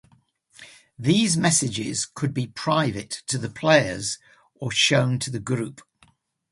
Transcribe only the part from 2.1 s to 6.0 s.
be private to the players or shown to the group.